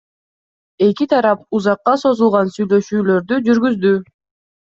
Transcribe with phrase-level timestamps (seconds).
[0.85, 3.95] Эки тарап узакка созулган сүйлөшүүлөрдү жүргүздү.